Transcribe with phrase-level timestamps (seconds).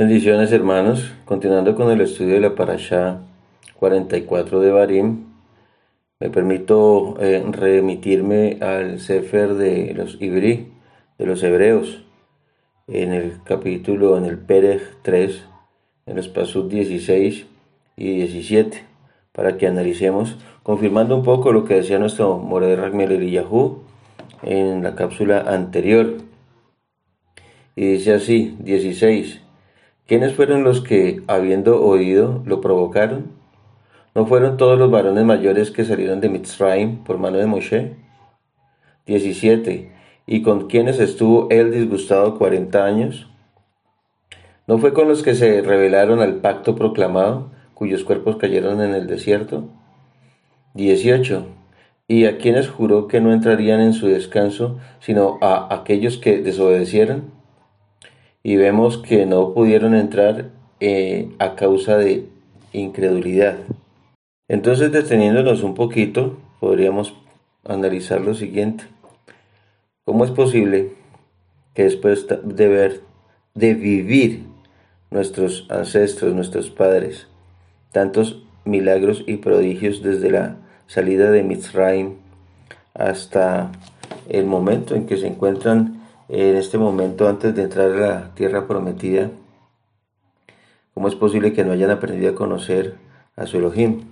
[0.00, 3.20] Bendiciones hermanos, continuando con el estudio de la Parashá
[3.78, 5.26] 44 de Barim,
[6.18, 10.72] me permito eh, remitirme al Sefer de los Ibrí,
[11.18, 12.02] de los Hebreos,
[12.88, 15.44] en el capítulo, en el Perej 3,
[16.06, 17.44] en los pasos 16
[17.98, 18.82] y 17,
[19.32, 23.82] para que analicemos, confirmando un poco lo que decía nuestro Moré Ragmel Eliyahu
[24.44, 26.14] en la cápsula anterior.
[27.76, 29.49] Y dice así, 16.
[30.10, 33.30] ¿Quiénes fueron los que, habiendo oído, lo provocaron?
[34.12, 37.94] ¿No fueron todos los varones mayores que salieron de Mitzrayim por mano de Moshe?
[39.06, 39.92] 17.
[40.26, 43.30] ¿Y con quiénes estuvo él disgustado cuarenta años?
[44.66, 49.06] ¿No fue con los que se rebelaron al pacto proclamado, cuyos cuerpos cayeron en el
[49.06, 49.68] desierto?
[50.74, 51.46] 18.
[52.08, 57.39] ¿Y a quienes juró que no entrarían en su descanso, sino a aquellos que desobedecieron?
[58.42, 62.26] Y vemos que no pudieron entrar eh, a causa de
[62.72, 63.58] incredulidad.
[64.48, 67.14] Entonces, deteniéndonos un poquito, podríamos
[67.64, 68.84] analizar lo siguiente.
[70.04, 70.92] ¿Cómo es posible
[71.74, 73.00] que después de ver,
[73.54, 74.44] de vivir
[75.10, 77.28] nuestros ancestros, nuestros padres,
[77.92, 82.14] tantos milagros y prodigios desde la salida de Mitzrayim
[82.94, 83.70] hasta
[84.28, 85.99] el momento en que se encuentran
[86.32, 89.30] en este momento antes de entrar a la tierra prometida,
[90.94, 92.94] ¿cómo es posible que no hayan aprendido a conocer
[93.34, 94.04] a su Elohim?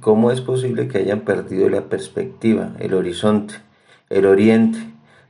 [0.00, 3.54] ¿Cómo es posible que hayan perdido la perspectiva, el horizonte,
[4.08, 4.80] el oriente,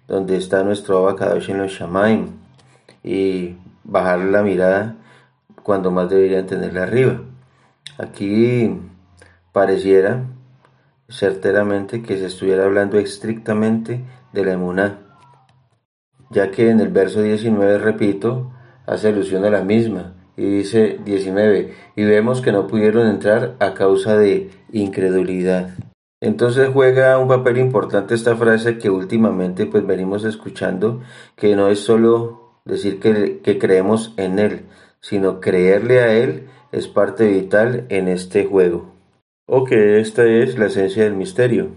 [0.09, 2.29] donde está nuestro Abacadosh en los Shamaim,
[3.05, 4.97] y bajar la mirada
[5.63, 7.21] cuando más deberían tenerla arriba?
[7.99, 8.75] Aquí
[9.53, 10.25] pareciera
[11.11, 15.10] certeramente que se estuviera hablando estrictamente de la emuná,
[16.31, 18.53] ya que en el verso 19, repito,
[18.87, 23.75] hace alusión a la misma, y dice 19, y vemos que no pudieron entrar a
[23.75, 25.71] causa de incredulidad.
[26.23, 31.01] Entonces juega un papel importante esta frase que últimamente pues venimos escuchando,
[31.35, 34.63] que no es solo decir que, que creemos en Él,
[35.01, 38.95] sino creerle a Él es parte vital en este juego.
[39.47, 41.71] O que esta es la esencia del misterio.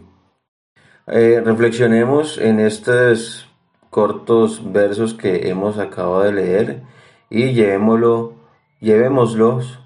[1.08, 3.48] Eh, reflexionemos en estas
[3.94, 6.82] cortos versos que hemos acabado de leer
[7.30, 8.34] y llevémoslo,
[8.80, 9.80] llevémoslos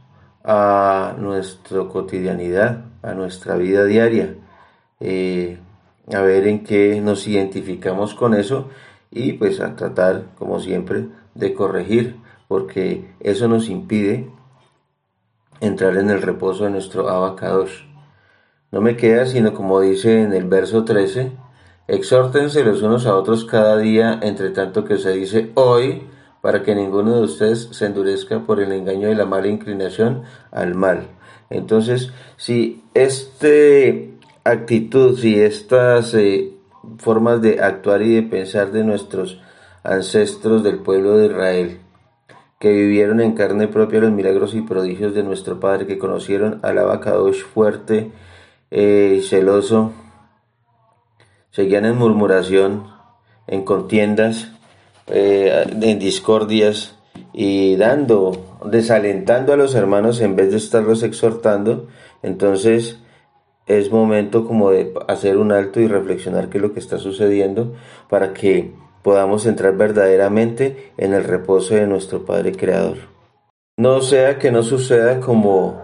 [0.45, 4.34] a nuestra cotidianidad, a nuestra vida diaria,
[5.01, 5.59] eh,
[6.13, 8.69] a ver en qué nos identificamos con eso
[9.12, 12.16] y pues a tratar, como siempre, de corregir,
[12.47, 14.31] porque eso nos impide
[15.59, 17.85] entrar en el reposo de nuestro abacados.
[18.72, 21.34] No me queda sino como dice en el verso 13,
[21.87, 26.03] Exhórtense los unos a otros cada día, entre tanto que se dice hoy,
[26.41, 30.75] para que ninguno de ustedes se endurezca por el engaño y la mala inclinación al
[30.75, 31.07] mal.
[31.49, 33.47] Entonces, si esta
[34.43, 36.51] actitud, si estas eh,
[36.97, 39.39] formas de actuar y de pensar de nuestros
[39.83, 41.79] ancestros del pueblo de Israel,
[42.59, 46.79] que vivieron en carne propia los milagros y prodigios de nuestro Padre, que conocieron al
[46.79, 48.11] abacadosh fuerte
[48.71, 49.93] eh, y celoso,
[51.57, 52.84] seguían en murmuración,
[53.47, 54.51] en contiendas,
[55.07, 56.95] eh, en discordias
[57.34, 61.88] y dando, desalentando a los hermanos en vez de estarlos exhortando,
[62.22, 63.00] entonces
[63.66, 67.74] es momento como de hacer un alto y reflexionar qué es lo que está sucediendo
[68.07, 72.97] para que podamos entrar verdaderamente en el reposo de nuestro Padre Creador.
[73.78, 75.81] No sea que no suceda como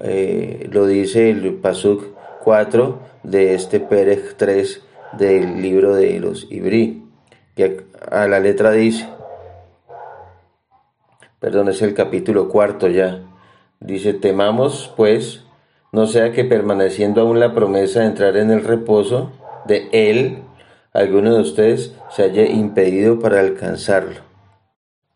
[0.00, 2.02] eh, lo dice el Pasuk
[2.42, 4.82] 4 de este Perej 3
[5.18, 7.04] del libro de los Ibrí,
[7.54, 9.08] que a la letra dice,
[11.40, 13.20] perdón, es el capítulo cuarto ya,
[13.80, 15.44] dice, temamos pues,
[15.92, 19.30] no sea que permaneciendo aún la promesa de entrar en el reposo
[19.66, 20.38] de Él,
[20.92, 24.20] alguno de ustedes se haya impedido para alcanzarlo.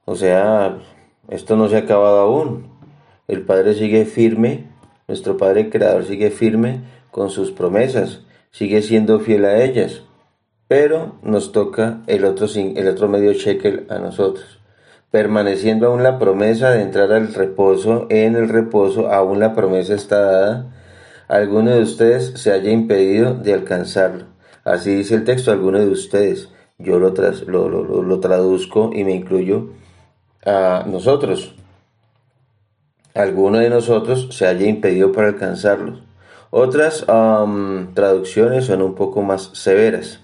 [0.05, 0.79] O sea,
[1.29, 2.71] esto no se ha acabado aún.
[3.27, 4.67] El Padre sigue firme,
[5.06, 6.81] nuestro Padre Creador sigue firme
[7.11, 8.23] con sus promesas
[8.58, 10.02] sigue siendo fiel a ellas,
[10.66, 14.58] pero nos toca el otro, el otro medio shekel a nosotros.
[15.12, 20.20] Permaneciendo aún la promesa de entrar al reposo, en el reposo aún la promesa está
[20.22, 20.66] dada,
[21.28, 24.25] alguno de ustedes se haya impedido de alcanzarlo.
[24.64, 26.49] Así dice el texto, alguno de ustedes.
[26.78, 27.10] Yo lo,
[27.46, 29.70] lo, lo traduzco y me incluyo
[30.44, 31.55] a nosotros.
[33.14, 36.07] Alguno de nosotros se haya impedido para alcanzarlo.
[36.50, 37.05] Otras
[37.95, 40.21] traducciones son un poco más severas.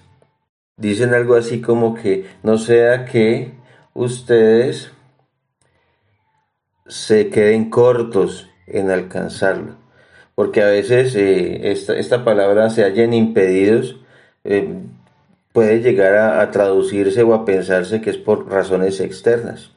[0.77, 3.53] Dicen algo así como que no sea que
[3.93, 4.91] ustedes
[6.87, 9.75] se queden cortos en alcanzarlo.
[10.35, 13.97] Porque a veces eh, esta, palabra se hallen impedidos,
[14.43, 14.67] eh,
[15.53, 19.71] puede llegar a, traducirse o a pensarse que es por razones externas.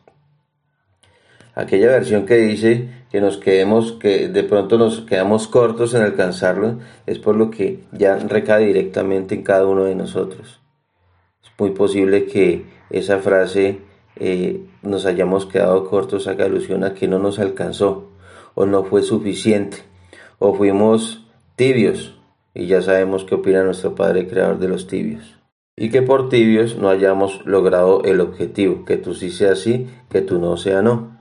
[1.58, 6.78] Aquella versión que dice que nos quedemos, que de pronto nos quedamos cortos en alcanzarlo,
[7.04, 10.60] es por lo que ya recae directamente en cada uno de nosotros.
[11.42, 13.80] Es muy posible que esa frase
[14.14, 18.12] eh, nos hayamos quedado cortos haga alusión a que no nos alcanzó
[18.54, 19.78] o no fue suficiente
[20.38, 21.26] o fuimos
[21.56, 22.20] tibios
[22.54, 25.36] y ya sabemos qué opina nuestro Padre Creador de los tibios
[25.76, 30.20] y que por tibios no hayamos logrado el objetivo, que tú sí sea sí, que
[30.20, 31.17] tú no sea no.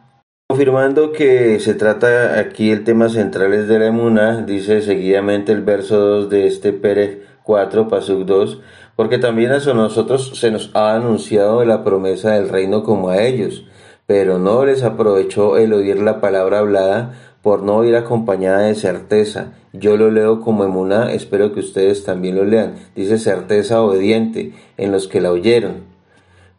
[0.58, 5.62] Confirmando que se trata aquí el tema central es de la emuna, dice seguidamente el
[5.62, 8.60] verso 2 de este Pérez 4, Pasuk 2,
[8.96, 13.66] porque también a nosotros se nos ha anunciado la promesa del reino como a ellos,
[14.08, 17.14] pero no les aprovechó el oír la palabra hablada
[17.44, 19.54] por no ir acompañada de certeza.
[19.74, 22.78] Yo lo leo como emuná, espero que ustedes también lo lean.
[22.96, 25.97] Dice certeza obediente en los que la oyeron.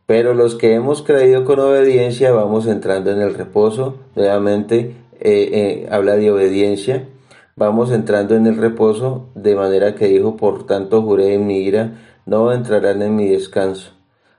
[0.09, 3.99] Pero los que hemos creído con obediencia vamos entrando en el reposo.
[4.17, 7.07] Nuevamente eh, eh, habla de obediencia.
[7.57, 11.93] Vamos entrando en el reposo de manera que dijo, por tanto juré en mi ira
[12.25, 13.93] no entrarán en mi descanso,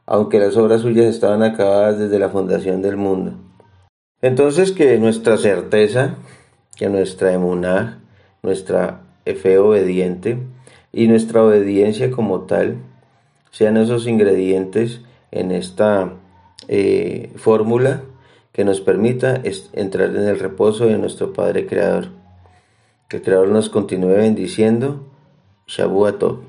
[0.08, 3.34] aunque las obras suyas estaban acabadas desde la fundación del mundo.
[4.24, 6.16] Entonces que nuestra certeza,
[6.78, 8.02] que nuestra emuná,
[8.42, 10.40] nuestra fe obediente
[10.92, 12.78] y nuestra obediencia como tal
[13.52, 15.02] sean esos ingredientes
[15.32, 16.14] en esta
[16.68, 18.04] eh, fórmula
[18.52, 19.42] que nos permita
[19.74, 22.10] entrar en el reposo de nuestro Padre Creador.
[23.08, 25.06] Que el Creador nos continúe bendiciendo.
[25.68, 26.49] Shabuatov.